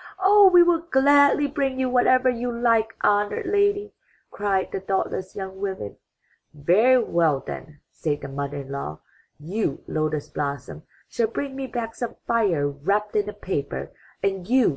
'* 0.00 0.18
''Oh, 0.18 0.50
we 0.50 0.62
will 0.62 0.80
gladly 0.80 1.46
bring 1.46 1.78
you 1.78 1.90
whatever 1.90 2.30
you 2.30 2.50
like, 2.50 2.96
honored 3.02 3.44
lady!" 3.44 3.92
cried 4.30 4.72
the 4.72 4.80
thoughtless 4.80 5.36
young 5.36 5.60
women. 5.60 5.98
''Very 6.54 7.04
well 7.06 7.40
then,'' 7.46 7.80
said 7.92 8.22
the 8.22 8.28
mother 8.28 8.56
in 8.62 8.70
law, 8.72 9.00
''you, 9.38 9.84
Lotus 9.86 10.30
blossom, 10.30 10.84
shall 11.10 11.26
bring 11.28 11.54
me 11.56 11.66
back 11.66 11.94
some 11.94 12.16
fire, 12.26 12.66
wrapped 12.70 13.16
in 13.16 13.28
a 13.28 13.34
paper, 13.34 13.92
and 14.22 14.48
you. 14.48 14.74